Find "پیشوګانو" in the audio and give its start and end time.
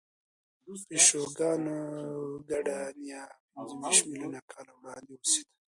0.87-1.77